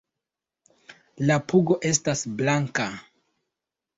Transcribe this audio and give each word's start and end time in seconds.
La 1.31 1.35
pugo 1.51 1.77
estas 1.91 2.25
blanka. 2.39 2.87